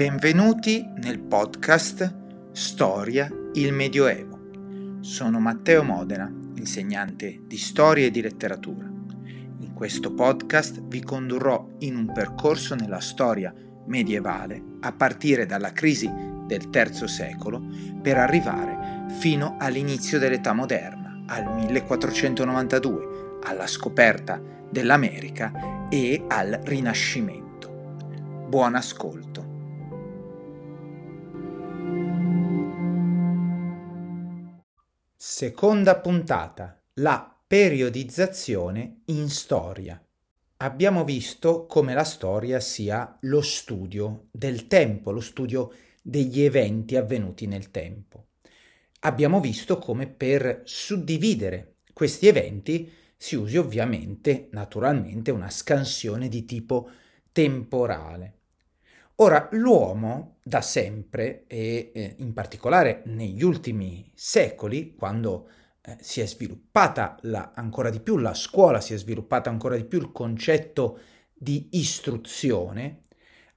Benvenuti 0.00 0.82
nel 0.96 1.20
podcast 1.20 2.52
Storia 2.52 3.30
il 3.52 3.74
Medioevo. 3.74 5.00
Sono 5.00 5.40
Matteo 5.40 5.82
Modena, 5.82 6.26
insegnante 6.54 7.42
di 7.44 7.58
storia 7.58 8.06
e 8.06 8.10
di 8.10 8.22
letteratura. 8.22 8.90
In 9.58 9.74
questo 9.74 10.14
podcast 10.14 10.80
vi 10.84 11.02
condurrò 11.02 11.72
in 11.80 11.96
un 11.96 12.10
percorso 12.14 12.74
nella 12.74 13.00
storia 13.00 13.52
medievale 13.88 14.62
a 14.80 14.92
partire 14.92 15.44
dalla 15.44 15.72
crisi 15.72 16.10
del 16.46 16.70
III 16.72 17.06
secolo 17.06 17.62
per 18.00 18.16
arrivare 18.16 19.04
fino 19.18 19.56
all'inizio 19.58 20.18
dell'età 20.18 20.54
moderna, 20.54 21.24
al 21.26 21.44
1492, 21.56 23.38
alla 23.42 23.66
scoperta 23.66 24.40
dell'America 24.70 25.88
e 25.90 26.24
al 26.26 26.58
Rinascimento. 26.64 28.46
Buon 28.48 28.76
ascolto. 28.76 29.59
Seconda 35.22 36.00
puntata. 36.00 36.82
La 36.94 37.38
periodizzazione 37.46 39.02
in 39.08 39.28
storia. 39.28 40.02
Abbiamo 40.56 41.04
visto 41.04 41.66
come 41.66 41.92
la 41.92 42.04
storia 42.04 42.58
sia 42.58 43.18
lo 43.20 43.42
studio 43.42 44.28
del 44.30 44.66
tempo, 44.66 45.10
lo 45.10 45.20
studio 45.20 45.74
degli 46.00 46.40
eventi 46.40 46.96
avvenuti 46.96 47.46
nel 47.46 47.70
tempo. 47.70 48.28
Abbiamo 49.00 49.40
visto 49.40 49.76
come 49.76 50.06
per 50.06 50.62
suddividere 50.64 51.74
questi 51.92 52.26
eventi 52.26 52.90
si 53.14 53.36
usi 53.36 53.58
ovviamente, 53.58 54.48
naturalmente, 54.52 55.30
una 55.30 55.50
scansione 55.50 56.30
di 56.30 56.46
tipo 56.46 56.88
temporale. 57.30 58.38
Ora, 59.22 59.48
l'uomo 59.52 60.38
da 60.42 60.62
sempre, 60.62 61.44
e 61.46 61.92
eh, 61.94 62.14
in 62.20 62.32
particolare 62.32 63.02
negli 63.04 63.42
ultimi 63.42 64.10
secoli, 64.14 64.94
quando 64.94 65.50
eh, 65.82 65.98
si 66.00 66.22
è 66.22 66.26
sviluppata 66.26 67.18
la, 67.22 67.52
ancora 67.54 67.90
di 67.90 68.00
più 68.00 68.16
la 68.16 68.32
scuola, 68.32 68.80
si 68.80 68.94
è 68.94 68.96
sviluppata 68.96 69.50
ancora 69.50 69.76
di 69.76 69.84
più 69.84 69.98
il 69.98 70.10
concetto 70.10 71.00
di 71.34 71.68
istruzione, 71.72 73.00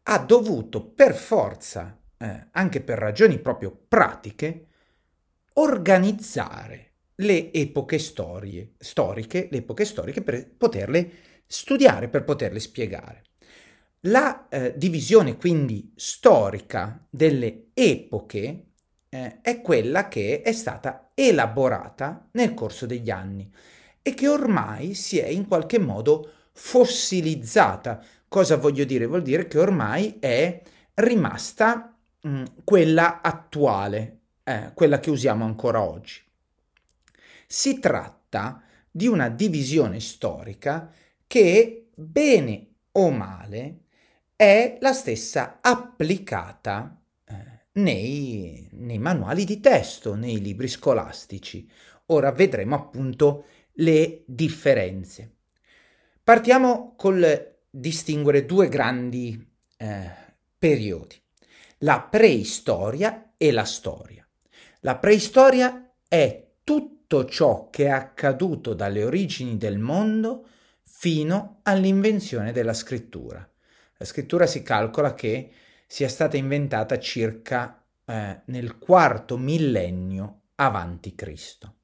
ha 0.03 0.19
dovuto 0.19 0.85
per 0.85 1.15
forza, 1.15 1.97
eh, 2.17 2.47
anche 2.51 2.81
per 2.81 2.97
ragioni 2.97 3.39
proprio 3.39 3.71
pratiche, 3.87 4.67
organizzare 5.53 6.95
le 7.15 7.53
epoche 7.53 7.99
storie, 7.99 8.73
storiche, 8.79 9.47
le 9.49 9.59
epoche 9.59 9.85
storiche 9.85 10.21
per 10.23 10.57
poterle 10.57 11.11
studiare, 11.45 12.09
per 12.09 12.25
poterle 12.25 12.59
spiegare. 12.59 13.21
La 14.07 14.49
eh, 14.49 14.73
divisione 14.75 15.37
quindi 15.37 15.93
storica 15.95 17.05
delle 17.09 17.67
epoche 17.73 18.65
eh, 19.07 19.39
è 19.39 19.61
quella 19.61 20.09
che 20.09 20.41
è 20.41 20.51
stata 20.51 21.11
elaborata 21.13 22.27
nel 22.31 22.53
corso 22.53 22.85
degli 22.85 23.09
anni 23.09 23.49
e 24.01 24.13
che 24.13 24.27
ormai 24.27 24.93
si 24.93 25.19
è 25.19 25.27
in 25.27 25.47
qualche 25.47 25.79
modo 25.79 26.29
fossilizzata. 26.51 28.03
Cosa 28.27 28.57
voglio 28.57 28.83
dire? 28.83 29.05
Vuol 29.05 29.21
dire 29.21 29.47
che 29.47 29.57
ormai 29.57 30.17
è 30.19 30.61
rimasta 30.95 31.97
mh, 32.19 32.43
quella 32.65 33.21
attuale, 33.21 34.19
eh, 34.43 34.71
quella 34.73 34.99
che 34.99 35.11
usiamo 35.11 35.45
ancora 35.45 35.81
oggi. 35.81 36.21
Si 37.47 37.79
tratta 37.79 38.61
di 38.91 39.07
una 39.07 39.29
divisione 39.29 40.01
storica 40.01 40.91
che, 41.25 41.87
bene 41.95 42.67
o 42.91 43.09
male, 43.09 43.82
è 44.35 44.77
la 44.81 44.93
stessa 44.93 45.59
applicata 45.61 47.01
eh, 47.25 47.35
nei, 47.73 48.67
nei 48.71 48.97
manuali 48.97 49.45
di 49.45 49.59
testo, 49.59 50.15
nei 50.15 50.41
libri 50.41 50.67
scolastici. 50.67 51.69
Ora 52.07 52.31
vedremo 52.31 52.75
appunto 52.75 53.45
le 53.73 54.23
differenze. 54.25 55.37
Partiamo 56.23 56.93
col 56.95 57.59
distinguere 57.69 58.45
due 58.45 58.69
grandi 58.69 59.55
eh, 59.77 60.11
periodi, 60.57 61.21
la 61.79 62.01
preistoria 62.01 63.33
e 63.37 63.51
la 63.51 63.65
storia. 63.65 64.27
La 64.81 64.97
preistoria 64.97 65.93
è 66.07 66.51
tutto 66.63 67.25
ciò 67.25 67.69
che 67.69 67.85
è 67.85 67.89
accaduto 67.89 68.73
dalle 68.73 69.03
origini 69.03 69.57
del 69.57 69.79
mondo 69.79 70.47
fino 70.83 71.59
all'invenzione 71.63 72.51
della 72.51 72.73
scrittura. 72.73 73.47
La 74.03 74.09
scrittura 74.09 74.45
si 74.45 74.63
calcola 74.63 75.13
che 75.13 75.49
sia 75.87 76.09
stata 76.09 76.35
inventata 76.35 76.99
circa 76.99 77.81
eh, 78.03 78.41
nel 78.47 78.77
quarto 78.77 79.37
millennio 79.37 80.41
avanti 80.55 81.15
Cristo. 81.15 81.75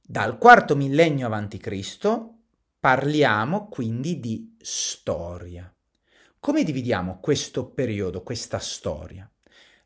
Dal 0.00 0.38
quarto 0.38 0.74
millennio 0.74 1.26
avanti 1.26 1.58
Cristo 1.58 2.38
parliamo 2.80 3.68
quindi 3.68 4.18
di 4.18 4.56
storia. 4.58 5.70
Come 6.40 6.64
dividiamo 6.64 7.20
questo 7.20 7.68
periodo, 7.68 8.22
questa 8.22 8.58
storia? 8.58 9.30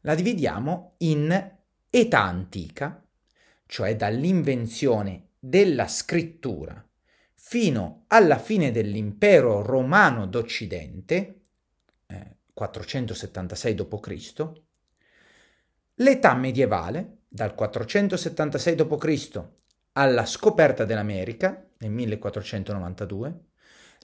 La 0.02 0.14
dividiamo 0.14 0.94
in 0.98 1.52
età 1.90 2.22
antica, 2.22 3.04
cioè 3.66 3.96
dall'invenzione 3.96 5.30
della 5.36 5.88
scrittura 5.88 6.80
fino 7.42 8.04
alla 8.08 8.38
fine 8.38 8.70
dell'impero 8.70 9.62
romano 9.62 10.26
d'Occidente, 10.26 11.40
eh, 12.06 12.36
476 12.52 13.74
d.C., 13.74 14.52
l'età 15.94 16.34
medievale, 16.34 17.22
dal 17.26 17.54
476 17.54 18.74
d.C. 18.74 19.42
alla 19.92 20.26
scoperta 20.26 20.84
dell'America, 20.84 21.66
nel 21.78 21.90
1492, 21.90 23.40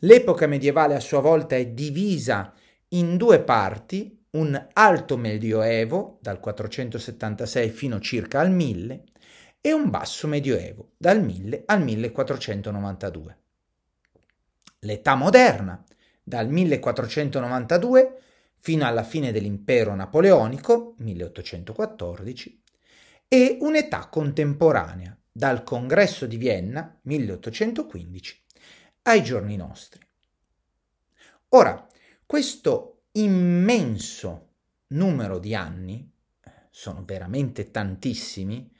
l'epoca 0.00 0.46
medievale 0.46 0.94
a 0.94 1.00
sua 1.00 1.20
volta 1.20 1.56
è 1.56 1.66
divisa 1.66 2.52
in 2.88 3.16
due 3.16 3.40
parti, 3.42 4.24
un 4.30 4.68
alto 4.72 5.16
medioevo, 5.16 6.18
dal 6.20 6.40
476 6.40 7.68
fino 7.68 8.00
circa 8.00 8.40
al 8.40 8.50
1000, 8.50 9.04
e 9.66 9.72
un 9.72 9.90
basso 9.90 10.28
medioevo 10.28 10.92
dal 10.96 11.20
1000 11.20 11.64
al 11.66 11.82
1492. 11.82 13.38
L'età 14.78 15.16
moderna 15.16 15.84
dal 16.22 16.48
1492 16.48 18.20
fino 18.58 18.86
alla 18.86 19.02
fine 19.02 19.32
dell'impero 19.32 19.96
napoleonico 19.96 20.94
1814 20.98 22.62
e 23.26 23.56
un'età 23.60 24.06
contemporanea 24.06 25.18
dal 25.32 25.64
congresso 25.64 26.26
di 26.26 26.36
Vienna 26.36 27.00
1815 27.02 28.44
ai 29.02 29.24
giorni 29.24 29.56
nostri. 29.56 30.00
Ora, 31.48 31.84
questo 32.24 33.06
immenso 33.12 34.50
numero 34.90 35.40
di 35.40 35.56
anni, 35.56 36.08
eh, 36.44 36.50
sono 36.70 37.02
veramente 37.04 37.72
tantissimi, 37.72 38.74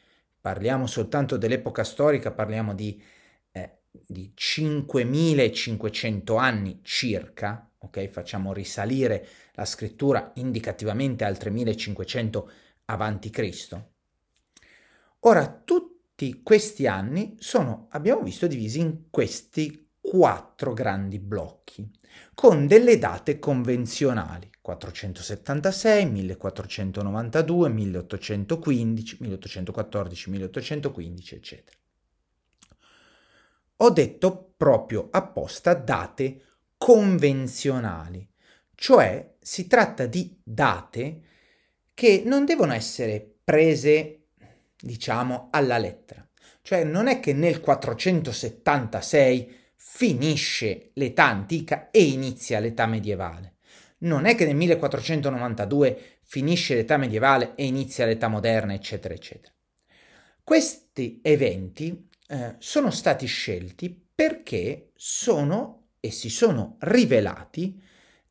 parliamo 0.47 0.87
soltanto 0.87 1.37
dell'epoca 1.37 1.83
storica, 1.83 2.31
parliamo 2.31 2.73
di, 2.73 3.03
eh, 3.51 3.79
di 3.91 4.31
5500 4.33 6.37
anni 6.37 6.79
circa, 6.85 7.69
ok? 7.79 8.07
Facciamo 8.07 8.53
risalire 8.53 9.27
la 9.55 9.65
scrittura 9.65 10.31
indicativamente 10.37 11.25
al 11.25 11.37
3500 11.37 12.51
avanti 12.85 13.31
Cristo. 13.31 13.95
Ora, 15.23 15.63
tutti 15.65 16.43
questi 16.45 16.87
anni 16.87 17.35
sono, 17.41 17.89
abbiamo 17.91 18.23
visto, 18.23 18.47
divisi 18.47 18.79
in 18.79 19.11
questi 19.11 19.86
quattro 20.09 20.73
grandi 20.73 21.19
blocchi, 21.19 21.91
con 22.33 22.69
delle 22.69 22.97
date 22.97 23.41
convenzionali. 23.41 24.49
476, 24.61 26.07
1492, 26.07 27.69
1815, 27.69 29.17
1814, 29.21 30.31
1815, 30.31 31.35
eccetera. 31.35 31.77
Ho 33.79 33.91
detto 33.91 34.53
proprio 34.57 35.09
apposta 35.11 35.75
date 35.75 36.43
convenzionali, 36.79 38.27
cioè 38.75 39.35
si 39.41 39.67
tratta 39.67 40.07
di 40.07 40.39
date 40.43 41.21
che 41.95 42.23
non 42.25 42.45
devono 42.45 42.73
essere 42.73 43.35
prese, 43.43 44.27
diciamo, 44.81 45.49
alla 45.51 45.79
lettera. 45.79 46.25
Cioè 46.63 46.85
non 46.85 47.09
è 47.09 47.21
che 47.21 47.33
nel 47.33 47.61
476 47.61 49.65
finisce 49.77 50.91
l'età 50.95 51.27
antica 51.27 51.91
e 51.91 52.03
inizia 52.03 52.59
l'età 52.59 52.87
medievale 52.87 53.57
non 53.99 54.27
è 54.27 54.35
che 54.35 54.45
nel 54.45 54.57
1492 54.57 56.19
finisce 56.23 56.75
l'età 56.75 56.97
medievale 56.97 57.55
e 57.55 57.65
inizia 57.65 58.05
l'età 58.05 58.29
moderna, 58.29 58.75
eccetera, 58.75 59.15
eccetera. 59.15 59.55
Questi 60.43 61.21
eventi 61.23 62.09
eh, 62.29 62.57
sono 62.59 62.91
stati 62.91 63.27
scelti 63.27 64.09
perché 64.15 64.91
sono 64.95 65.89
e 66.01 66.11
si 66.11 66.29
sono 66.29 66.77
rivelati 66.81 67.83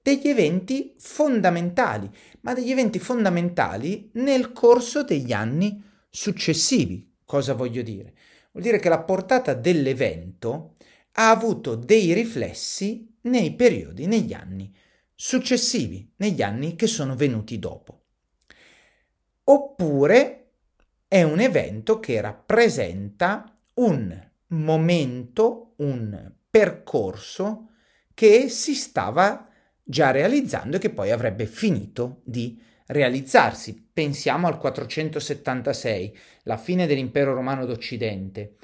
degli 0.01 0.27
eventi 0.27 0.93
fondamentali, 0.99 2.09
ma 2.41 2.53
degli 2.53 2.71
eventi 2.71 2.99
fondamentali 2.99 4.11
nel 4.13 4.51
corso 4.51 5.03
degli 5.03 5.33
anni 5.33 5.83
successivi. 6.09 7.13
Cosa 7.25 7.53
voglio 7.53 7.81
dire? 7.81 8.13
Vuol 8.51 8.63
dire 8.63 8.79
che 8.79 8.87
la 8.87 9.01
portata 9.01 9.53
dell'evento 9.53 10.74
ha 11.17 11.29
avuto 11.29 11.75
dei 11.75 12.13
riflessi 12.13 13.17
nei 13.21 13.53
periodi, 13.53 14.05
negli 14.05 14.33
anni 14.33 14.73
successivi, 15.13 16.11
negli 16.17 16.41
anni 16.41 16.75
che 16.75 16.87
sono 16.87 17.15
venuti 17.15 17.57
dopo. 17.57 18.03
Oppure 19.45 20.51
è 21.07 21.23
un 21.23 21.39
evento 21.39 21.99
che 21.99 22.19
rappresenta 22.19 23.57
un 23.75 24.29
momento, 24.47 25.73
un 25.77 26.33
percorso 26.49 27.69
che 28.13 28.49
si 28.49 28.73
stava 28.73 29.47
già 29.83 30.11
realizzando 30.11 30.77
e 30.77 30.79
che 30.79 30.89
poi 30.89 31.11
avrebbe 31.11 31.45
finito 31.45 32.21
di 32.23 32.61
realizzarsi. 32.87 33.89
Pensiamo 33.93 34.47
al 34.47 34.57
476, 34.57 36.17
la 36.43 36.57
fine 36.57 36.87
dell'impero 36.87 37.33
romano 37.33 37.65
d'Occidente. 37.65 38.55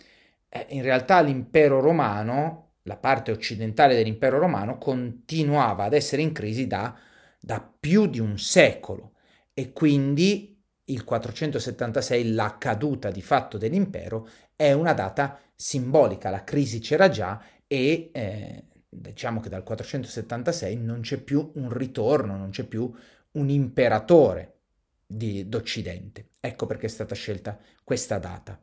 Eh, 0.54 0.68
in 0.70 0.82
realtà 0.82 1.22
l'impero 1.22 1.80
romano, 1.80 2.74
la 2.84 2.98
parte 2.98 3.32
occidentale 3.32 3.96
dell'impero 3.96 4.38
romano, 4.38 4.78
continuava 4.78 5.86
ad 5.86 5.94
essere 5.94 6.22
in 6.22 6.34
crisi 6.34 6.68
da, 6.68 6.94
da 7.40 7.62
più 7.62 8.08
di 8.08 8.20
un 8.20 8.38
secolo 8.38 9.14
e 9.54 9.72
quindi 9.72 10.52
il 10.86 11.04
476, 11.06 12.34
la 12.34 12.58
caduta 12.58 13.10
di 13.12 13.22
fatto 13.22 13.58
dell'impero, 13.58 14.28
è 14.56 14.74
una 14.74 14.94
data 14.94 15.40
simbolica. 15.56 16.30
La 16.30 16.44
crisi 16.44 16.80
c'era 16.80 17.08
già 17.10 17.42
e 17.66 18.10
eh, 18.12 18.66
diciamo 18.90 19.40
che 19.40 19.48
dal 19.48 19.64
476 19.64 20.78
non 20.78 21.00
c'è 21.00 21.18
più 21.18 21.52
un 21.56 21.72
ritorno, 21.72 22.36
non 22.36 22.50
c'è 22.50 22.66
più 22.66 22.92
un 23.32 23.50
imperatore 23.50 24.60
di, 25.06 25.48
d'Occidente. 25.48 26.30
Ecco 26.42 26.66
perché 26.66 26.88
è 26.88 26.90
stata 26.90 27.16
scelta 27.16 27.58
questa 27.84 28.18
data. 28.18 28.62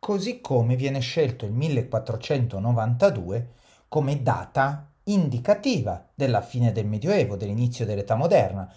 Così 0.00 0.40
come 0.40 0.76
viene 0.76 1.00
scelto 1.00 1.44
il 1.44 1.52
1492 1.52 3.48
come 3.86 4.22
data 4.22 4.90
indicativa 5.04 6.08
della 6.14 6.40
fine 6.40 6.72
del 6.72 6.86
Medioevo, 6.86 7.36
dell'inizio 7.36 7.84
dell'età 7.84 8.14
moderna, 8.14 8.72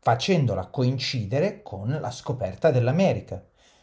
facendola 0.00 0.66
coincidere 0.66 1.62
con 1.62 1.96
la 1.98 2.10
scoperta 2.10 2.70
dell'America. 2.70 3.42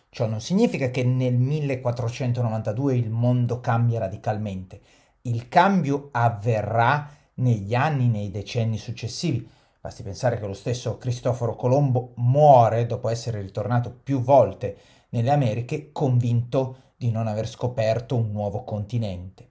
Ciò 0.09 0.27
non 0.27 0.39
significa 0.39 0.91
che 0.91 1.03
nel 1.03 1.33
1492 1.33 2.95
il 2.95 3.09
mondo 3.09 3.59
cambia 3.59 3.97
radicalmente. 3.97 4.79
Il 5.23 5.49
cambio 5.49 6.09
avverrà 6.11 7.09
negli 7.35 7.73
anni, 7.73 8.07
nei 8.07 8.29
decenni 8.29 8.77
successivi. 8.77 9.49
Basti 9.81 10.03
pensare 10.03 10.39
che 10.39 10.45
lo 10.45 10.53
stesso 10.53 10.99
Cristoforo 10.99 11.55
Colombo 11.55 12.11
muore 12.17 12.85
dopo 12.85 13.09
essere 13.09 13.41
ritornato 13.41 13.91
più 13.91 14.21
volte 14.21 14.77
nelle 15.17 15.31
Americhe 15.31 15.91
convinto 15.91 16.93
di 16.95 17.09
non 17.09 17.27
aver 17.27 17.47
scoperto 17.47 18.15
un 18.15 18.31
nuovo 18.31 18.63
continente. 18.63 19.49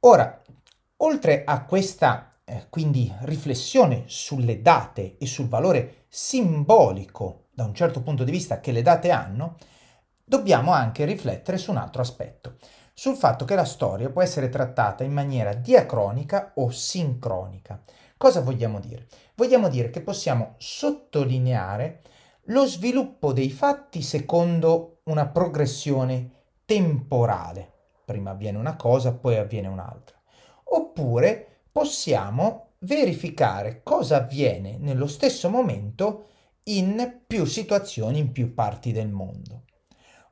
Ora, 0.00 0.42
oltre 0.98 1.44
a 1.44 1.64
questa 1.64 2.30
eh, 2.44 2.66
quindi 2.68 3.12
riflessione 3.20 4.04
sulle 4.06 4.60
date 4.60 5.16
e 5.18 5.26
sul 5.26 5.48
valore 5.48 6.04
simbolico 6.08 7.46
da 7.50 7.64
un 7.64 7.74
certo 7.74 8.02
punto 8.02 8.24
di 8.24 8.30
vista 8.30 8.60
che 8.60 8.72
le 8.72 8.82
date 8.82 9.10
hanno, 9.10 9.56
dobbiamo 10.24 10.72
anche 10.72 11.04
riflettere 11.04 11.56
su 11.56 11.70
un 11.70 11.78
altro 11.78 12.02
aspetto, 12.02 12.56
sul 12.92 13.16
fatto 13.16 13.44
che 13.44 13.54
la 13.54 13.64
storia 13.64 14.10
può 14.10 14.22
essere 14.22 14.48
trattata 14.48 15.04
in 15.04 15.12
maniera 15.12 15.54
diacronica 15.54 16.52
o 16.56 16.70
sincronica. 16.70 17.82
Cosa 18.16 18.40
vogliamo 18.40 18.78
dire? 18.78 19.06
Vogliamo 19.34 19.68
dire 19.68 19.90
che 19.90 20.00
possiamo 20.00 20.54
sottolineare 20.58 22.02
lo 22.48 22.66
sviluppo 22.66 23.32
dei 23.32 23.50
fatti 23.50 24.02
secondo 24.02 25.00
una 25.04 25.26
progressione 25.28 26.30
temporale. 26.64 27.72
Prima 28.04 28.30
avviene 28.30 28.58
una 28.58 28.76
cosa, 28.76 29.14
poi 29.14 29.36
avviene 29.36 29.68
un'altra. 29.68 30.16
Oppure 30.64 31.62
possiamo 31.70 32.72
verificare 32.80 33.82
cosa 33.82 34.16
avviene 34.16 34.76
nello 34.78 35.06
stesso 35.06 35.50
momento 35.50 36.26
in 36.64 37.20
più 37.26 37.44
situazioni, 37.44 38.18
in 38.18 38.32
più 38.32 38.54
parti 38.54 38.92
del 38.92 39.08
mondo. 39.08 39.64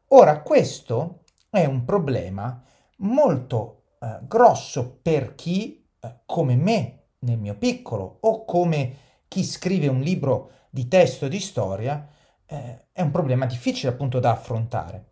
Ora, 0.09 0.41
questo 0.43 1.23
è 1.51 1.65
un 1.65 1.85
problema 1.85 2.63
molto 2.99 3.85
eh, 3.99 4.21
grosso 4.23 4.99
per 5.03 5.35
chi, 5.35 5.87
eh, 6.01 6.21
come 6.25 6.55
me, 6.55 7.09
nel 7.21 7.39
mio 7.39 7.57
piccolo, 7.57 8.19
o 8.21 8.45
come 8.45 9.05
chi 9.29 9.43
scrive 9.43 9.89
un 9.89 10.01
libro 10.01 10.51
di 10.77 10.89
testo 10.89 11.27
di 11.27 11.41
storia, 11.41 12.07
eh, 12.45 12.89
è 12.93 13.01
un 13.01 13.11
problema 13.11 13.47
difficile 13.47 13.93
appunto 13.93 14.21
da 14.21 14.33
affrontare, 14.33 15.03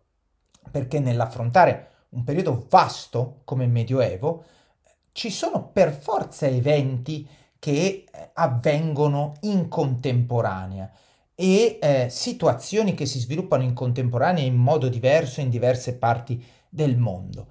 perché 0.69 0.99
nell'affrontare 0.99 1.87
un 2.09 2.23
periodo 2.23 2.67
vasto 2.69 3.41
come 3.45 3.63
il 3.63 3.71
Medioevo, 3.71 4.43
ci 5.11 5.31
sono 5.31 5.69
per 5.69 5.91
forza 5.91 6.45
eventi 6.45 7.27
che 7.57 8.05
eh, 8.05 8.29
avvengono 8.33 9.33
in 9.41 9.67
contemporanea 9.67 10.91
e 11.33 11.79
eh, 11.81 12.09
situazioni 12.11 12.93
che 12.93 13.07
si 13.07 13.17
sviluppano 13.17 13.63
in 13.63 13.73
contemporanea 13.73 14.43
in 14.43 14.55
modo 14.55 14.87
diverso 14.87 15.41
in 15.41 15.49
diverse 15.49 15.97
parti 15.97 16.43
del 16.69 16.95
mondo. 16.95 17.47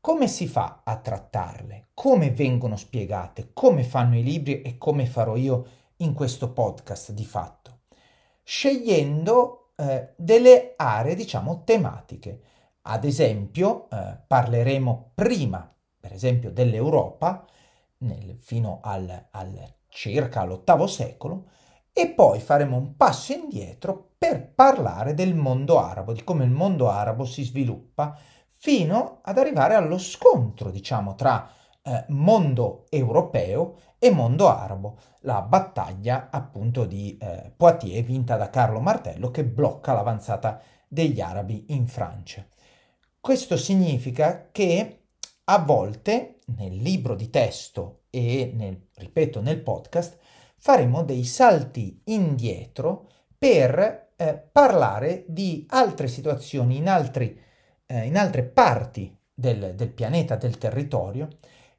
Come 0.00 0.28
si 0.28 0.46
fa 0.46 0.82
a 0.84 0.98
trattarle? 0.98 1.88
Come 1.94 2.30
vengono 2.30 2.76
spiegate? 2.76 3.50
Come 3.52 3.82
fanno 3.82 4.16
i 4.16 4.22
libri 4.22 4.62
e 4.62 4.78
come 4.78 5.04
farò 5.06 5.34
io 5.34 5.66
in 5.98 6.14
questo 6.14 6.52
podcast 6.52 7.12
di 7.12 7.24
fatto? 7.24 7.80
Scegliendo 8.42 9.72
eh, 9.76 10.12
delle 10.16 10.74
aree, 10.76 11.14
diciamo, 11.14 11.64
tematiche. 11.64 12.40
Ad 12.82 13.04
esempio, 13.04 13.88
eh, 13.90 14.18
parleremo 14.26 15.12
prima 15.14 15.70
per 16.06 16.14
esempio 16.14 16.52
dell'Europa 16.52 17.44
nel, 17.98 18.36
fino 18.38 18.78
al, 18.80 19.26
al 19.32 19.74
circa 19.88 20.42
all'VIII 20.42 20.88
secolo 20.88 21.48
e 21.92 22.10
poi 22.10 22.38
faremo 22.38 22.76
un 22.76 22.96
passo 22.96 23.32
indietro 23.32 24.10
per 24.16 24.52
parlare 24.54 25.14
del 25.14 25.34
mondo 25.34 25.80
arabo, 25.80 26.12
di 26.12 26.22
come 26.22 26.44
il 26.44 26.50
mondo 26.50 26.88
arabo 26.88 27.24
si 27.24 27.42
sviluppa 27.42 28.16
fino 28.46 29.18
ad 29.22 29.36
arrivare 29.38 29.74
allo 29.74 29.98
scontro, 29.98 30.70
diciamo, 30.70 31.16
tra 31.16 31.50
eh, 31.86 32.04
mondo 32.08 32.86
europeo 32.90 33.78
e 33.98 34.10
mondo 34.10 34.48
arabo, 34.48 34.98
la 35.20 35.40
battaglia 35.42 36.28
appunto 36.30 36.84
di 36.84 37.16
eh, 37.16 37.52
Poitiers 37.56 38.04
vinta 38.04 38.36
da 38.36 38.50
Carlo 38.50 38.80
Martello 38.80 39.30
che 39.30 39.44
blocca 39.44 39.92
l'avanzata 39.92 40.60
degli 40.88 41.20
arabi 41.20 41.66
in 41.68 41.86
Francia. 41.86 42.44
Questo 43.20 43.56
significa 43.56 44.48
che 44.50 45.04
a 45.44 45.58
volte 45.58 46.40
nel 46.56 46.76
libro 46.76 47.14
di 47.14 47.30
testo 47.30 48.02
e 48.10 48.52
nel, 48.54 48.88
ripeto, 48.94 49.40
nel 49.40 49.60
podcast 49.60 50.18
faremo 50.58 51.02
dei 51.02 51.24
salti 51.24 52.02
indietro 52.06 53.08
per 53.38 54.12
eh, 54.16 54.48
parlare 54.50 55.24
di 55.28 55.64
altre 55.68 56.08
situazioni 56.08 56.78
in, 56.78 56.88
altri, 56.88 57.38
eh, 57.86 58.06
in 58.06 58.16
altre 58.16 58.42
parti 58.42 59.16
del, 59.32 59.74
del, 59.74 59.90
pianeta, 59.90 60.36
del 60.36 60.58
territorio 60.58 61.28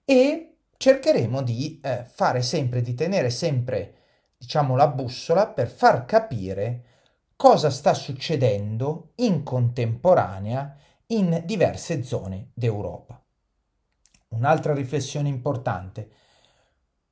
e 0.09 0.59
cercheremo 0.77 1.41
di 1.41 1.81
eh, 1.83 2.05
fare 2.05 2.41
sempre, 2.41 2.81
di 2.81 2.93
tenere 2.93 3.29
sempre, 3.29 3.95
diciamo, 4.37 4.77
la 4.77 4.87
bussola 4.87 5.47
per 5.47 5.67
far 5.67 6.05
capire 6.05 6.85
cosa 7.35 7.69
sta 7.69 7.93
succedendo 7.93 9.11
in 9.15 9.43
contemporanea 9.43 10.77
in 11.07 11.41
diverse 11.43 12.03
zone 12.03 12.51
d'Europa. 12.53 13.21
Un'altra 14.29 14.73
riflessione 14.73 15.27
importante. 15.27 16.11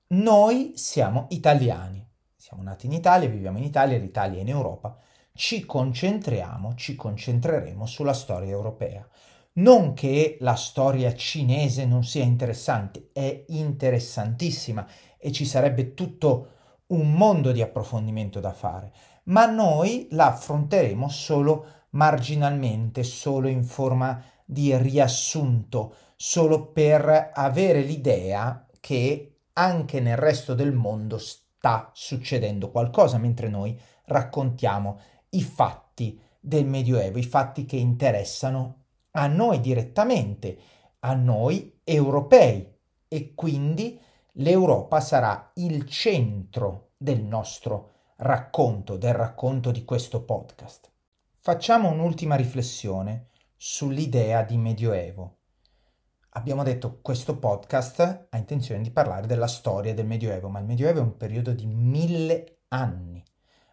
Noi 0.07 0.71
siamo 0.77 1.25
italiani, 1.31 2.07
siamo 2.33 2.63
nati 2.63 2.85
in 2.85 2.93
Italia, 2.93 3.27
viviamo 3.27 3.57
in 3.57 3.65
Italia, 3.65 3.97
l'Italia 3.97 4.37
è 4.37 4.41
in 4.41 4.47
Europa, 4.47 4.97
ci 5.33 5.65
concentriamo, 5.65 6.75
ci 6.75 6.95
concentreremo 6.95 7.85
sulla 7.85 8.13
storia 8.13 8.51
europea. 8.51 9.05
Non 9.57 9.93
che 9.93 10.35
la 10.41 10.55
storia 10.55 11.15
cinese 11.15 11.85
non 11.85 12.03
sia 12.03 12.24
interessante, 12.24 13.12
è 13.13 13.45
interessantissima 13.47 14.85
e 15.17 15.31
ci 15.31 15.45
sarebbe 15.45 15.93
tutto 15.93 16.50
un 16.88 17.13
mondo 17.13 17.53
di 17.53 17.62
approfondimento 17.62 18.41
da 18.41 18.51
fare, 18.51 18.91
ma 19.25 19.45
noi 19.45 20.07
la 20.12 20.27
affronteremo 20.27 21.07
solo 21.07 21.65
marginalmente, 21.91 23.03
solo 23.03 23.47
in 23.47 23.63
forma 23.63 24.21
di 24.43 24.75
riassunto, 24.75 25.95
solo 26.17 26.67
per 26.74 27.31
avere 27.33 27.79
l'idea 27.81 28.67
che 28.81 29.38
anche 29.53 30.01
nel 30.01 30.17
resto 30.17 30.53
del 30.53 30.74
mondo 30.74 31.17
sta 31.17 31.91
succedendo 31.93 32.71
qualcosa 32.71 33.17
mentre 33.17 33.47
noi 33.47 33.79
raccontiamo 34.07 35.00
i 35.29 35.41
fatti 35.41 36.19
del 36.41 36.65
Medioevo, 36.65 37.17
i 37.17 37.24
fatti 37.24 37.63
che 37.63 37.77
interessano 37.77 38.85
a 39.17 39.27
noi 39.27 39.60
direttamente, 39.60 40.57
a 41.00 41.13
noi 41.13 41.79
europei 41.84 42.74
e 43.07 43.34
quindi 43.34 44.00
l'Europa 44.34 45.00
sarà 45.00 45.51
il 45.55 45.88
centro 45.88 46.91
del 46.98 47.22
nostro 47.22 47.91
racconto, 48.17 48.98
del 48.98 49.13
racconto 49.13 49.72
di 49.72 49.86
questo 49.86 50.24
podcast. 50.24 50.91
Facciamo 51.39 51.89
un'ultima 51.89 52.36
riflessione 52.36 53.29
sull'idea 53.55 54.43
di 54.43 54.57
Medioevo. 54.57 55.38
Abbiamo 56.31 56.63
detto 56.63 56.95
che 56.95 57.01
questo 57.01 57.38
podcast 57.38 58.27
ha 58.29 58.38
intenzione 58.38 58.81
di 58.81 58.91
parlare 58.91 59.27
della 59.27 59.48
storia 59.48 59.93
del 59.93 60.05
Medioevo, 60.05 60.50
ma 60.50 60.60
il 60.60 60.65
Medioevo 60.65 61.00
è 61.00 61.03
un 61.03 61.15
periodo 61.15 61.53
di 61.53 61.65
mille 61.65 62.63
anni, 62.69 63.24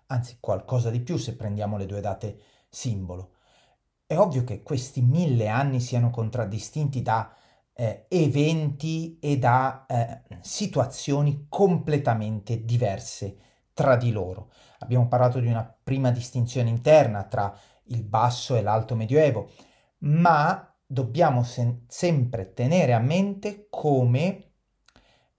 anzi 0.07 0.37
qualcosa 0.39 0.91
di 0.91 1.01
più 1.01 1.17
se 1.17 1.35
prendiamo 1.35 1.77
le 1.77 1.87
due 1.87 2.01
date 2.01 2.39
simbolo. 2.69 3.33
È 4.13 4.19
ovvio 4.19 4.45
che 4.45 4.63
questi 4.63 5.01
mille 5.01 5.49
anni 5.49 5.81
siano 5.81 6.11
contraddistinti 6.11 7.01
da 7.01 7.35
eh, 7.73 8.05
eventi 8.09 9.19
e 9.19 9.39
da 9.39 9.87
eh, 9.89 10.21
situazioni 10.43 11.47
completamente 11.49 12.63
diverse 12.63 13.39
tra 13.73 13.97
di 13.97 14.13
loro. 14.13 14.53
Abbiamo 14.81 15.09
parlato 15.09 15.41
di 15.41 15.47
una 15.47 15.65
prima 15.83 16.11
distinzione 16.11 16.69
interna 16.69 17.23
tra 17.23 17.59
il 17.85 18.03
basso 18.03 18.55
e 18.55 18.61
l'alto 18.61 18.95
medioevo, 18.95 19.51
ma 20.01 20.71
dobbiamo 20.85 21.43
se- 21.43 21.85
sempre 21.87 22.53
tenere 22.53 22.93
a 22.93 22.99
mente 22.99 23.69
come 23.71 24.51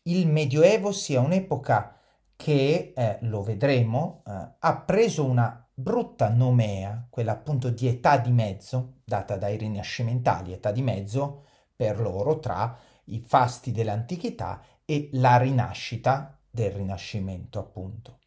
il 0.06 0.26
medioevo 0.26 0.92
sia 0.92 1.22
un'epoca 1.22 1.96
che, 2.36 2.92
eh, 2.96 3.18
lo 3.22 3.44
vedremo, 3.44 4.24
eh, 4.26 4.32
ha 4.58 4.78
preso 4.78 5.26
una 5.26 5.63
brutta 5.74 6.30
nomea, 6.30 7.08
quella 7.10 7.32
appunto 7.32 7.70
di 7.70 7.88
età 7.88 8.18
di 8.18 8.32
mezzo, 8.32 9.00
data 9.04 9.38
dai 9.38 9.58
rinascimentali, 9.58 10.54
età 10.54 10.72
di 10.72 10.82
mezzo 10.82 11.46
per 11.76 12.00
loro 12.00 12.40
tra 12.40 12.78
i 13.06 13.20
fasti 13.20 13.72
dell'antichità 13.72 14.64
e 14.86 15.10
la 15.14 15.38
rinascita 15.38 16.38
del 16.50 16.72
Rinascimento, 16.72 17.58
appunto. 17.58 18.20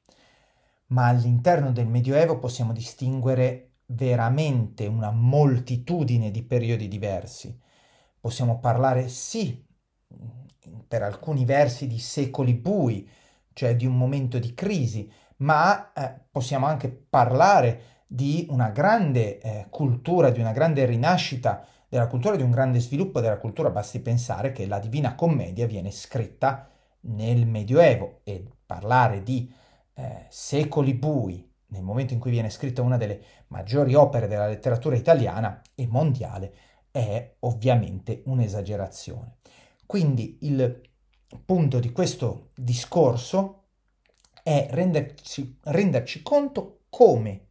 Ma 0.88 1.06
all'interno 1.06 1.70
del 1.70 1.86
Medioevo 1.86 2.38
possiamo 2.38 2.72
distinguere 2.72 3.76
veramente 3.86 4.86
una 4.86 5.12
moltitudine 5.12 6.32
di 6.32 6.42
periodi 6.42 6.88
diversi. 6.88 7.56
Possiamo 8.18 8.58
parlare, 8.58 9.08
sì, 9.08 9.64
per 10.88 11.02
alcuni 11.02 11.44
versi 11.44 11.86
di 11.86 11.98
secoli 11.98 12.54
bui, 12.54 13.08
cioè 13.52 13.76
di 13.76 13.86
un 13.86 13.96
momento 13.96 14.38
di 14.38 14.54
crisi, 14.54 15.10
ma 15.38 15.92
eh, 15.92 16.14
possiamo 16.30 16.66
anche 16.66 16.88
parlare 16.88 18.04
di 18.06 18.46
una 18.50 18.70
grande 18.70 19.40
eh, 19.40 19.66
cultura, 19.68 20.30
di 20.30 20.40
una 20.40 20.52
grande 20.52 20.84
rinascita 20.84 21.64
della 21.88 22.06
cultura, 22.06 22.36
di 22.36 22.42
un 22.42 22.50
grande 22.50 22.80
sviluppo 22.80 23.20
della 23.20 23.38
cultura. 23.38 23.70
Basti 23.70 24.00
pensare 24.00 24.52
che 24.52 24.66
la 24.66 24.78
Divina 24.78 25.14
Commedia 25.14 25.66
viene 25.66 25.90
scritta 25.90 26.68
nel 27.00 27.46
Medioevo 27.46 28.20
e 28.24 28.44
parlare 28.64 29.22
di 29.22 29.52
eh, 29.94 30.26
secoli 30.28 30.94
bui 30.94 31.52
nel 31.68 31.82
momento 31.82 32.14
in 32.14 32.20
cui 32.20 32.30
viene 32.30 32.50
scritta 32.50 32.82
una 32.82 32.96
delle 32.96 33.20
maggiori 33.48 33.94
opere 33.94 34.28
della 34.28 34.46
letteratura 34.46 34.96
italiana 34.96 35.60
e 35.74 35.86
mondiale 35.86 36.54
è 36.90 37.34
ovviamente 37.40 38.22
un'esagerazione. 38.26 39.38
Quindi 39.84 40.38
il 40.42 40.80
punto 41.44 41.80
di 41.80 41.92
questo 41.92 42.50
discorso 42.54 43.65
è 44.46 44.68
renderci, 44.70 45.58
renderci 45.64 46.22
conto 46.22 46.82
come, 46.88 47.48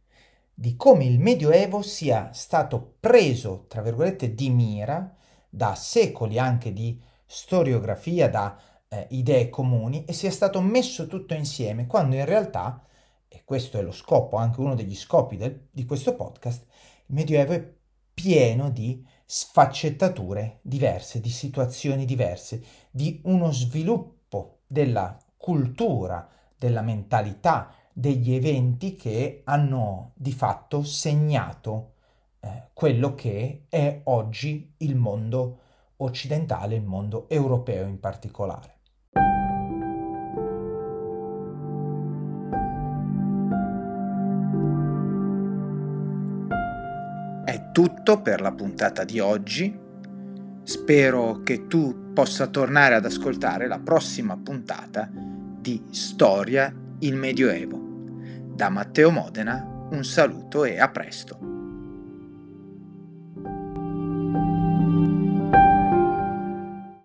di 0.54 0.76
come 0.76 1.04
il 1.04 1.18
Medioevo 1.18 1.82
sia 1.82 2.30
stato 2.32 2.94
preso, 2.98 3.66
tra 3.68 3.82
virgolette, 3.82 4.34
di 4.34 4.48
mira 4.48 5.14
da 5.46 5.74
secoli 5.74 6.38
anche 6.38 6.72
di 6.72 6.98
storiografia, 7.26 8.30
da 8.30 8.58
eh, 8.88 9.08
idee 9.10 9.50
comuni 9.50 10.06
e 10.06 10.14
sia 10.14 10.30
stato 10.30 10.62
messo 10.62 11.06
tutto 11.06 11.34
insieme, 11.34 11.86
quando 11.86 12.16
in 12.16 12.24
realtà, 12.24 12.82
e 13.28 13.42
questo 13.44 13.78
è 13.78 13.82
lo 13.82 13.92
scopo, 13.92 14.38
anche 14.38 14.60
uno 14.60 14.74
degli 14.74 14.96
scopi 14.96 15.36
del, 15.36 15.66
di 15.70 15.84
questo 15.84 16.14
podcast, 16.14 16.64
il 17.08 17.14
Medioevo 17.14 17.52
è 17.52 17.74
pieno 18.14 18.70
di 18.70 19.06
sfaccettature 19.26 20.60
diverse, 20.62 21.20
di 21.20 21.28
situazioni 21.28 22.06
diverse, 22.06 22.64
di 22.90 23.20
uno 23.24 23.52
sviluppo 23.52 24.60
della 24.66 25.14
cultura, 25.36 26.30
della 26.58 26.82
mentalità, 26.82 27.72
degli 27.92 28.34
eventi 28.34 28.94
che 28.94 29.42
hanno 29.44 30.12
di 30.14 30.32
fatto 30.32 30.82
segnato 30.82 31.94
eh, 32.40 32.68
quello 32.72 33.14
che 33.14 33.64
è 33.68 34.00
oggi 34.04 34.74
il 34.78 34.96
mondo 34.96 35.60
occidentale, 35.96 36.74
il 36.74 36.84
mondo 36.84 37.28
europeo 37.28 37.86
in 37.86 37.98
particolare. 37.98 38.74
È 47.44 47.70
tutto 47.72 48.20
per 48.20 48.40
la 48.40 48.52
puntata 48.52 49.04
di 49.04 49.20
oggi. 49.20 49.84
Spero 50.64 51.42
che 51.42 51.66
tu 51.66 52.12
possa 52.12 52.48
tornare 52.48 52.96
ad 52.96 53.04
ascoltare 53.04 53.68
la 53.68 53.78
prossima 53.78 54.36
puntata 54.36 55.35
di 55.66 55.82
Storia 55.90 56.72
il 57.00 57.16
Medioevo. 57.16 57.80
Da 58.54 58.68
Matteo 58.68 59.10
Modena 59.10 59.88
un 59.90 60.04
saluto 60.04 60.64
e 60.64 60.78
a 60.78 60.88
presto. 60.88 61.55